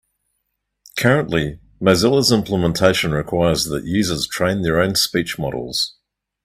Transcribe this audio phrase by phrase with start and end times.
[0.97, 5.93] Currently, Mozilla's implementation requires that users train their own speech models.